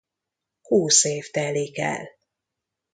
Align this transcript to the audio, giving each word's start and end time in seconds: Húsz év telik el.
Húsz 0.61 1.03
év 1.03 1.31
telik 1.31 1.77
el. 1.77 2.07